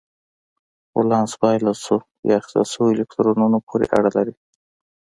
ولانس 0.97 1.31
بایلل 1.41 1.77
شوو 1.83 2.05
یا 2.27 2.33
اخیستل 2.39 2.65
شوو 2.73 2.91
الکترونونو 2.93 3.57
پورې 3.67 3.85
اړه 3.97 4.09
لري. 4.17 4.33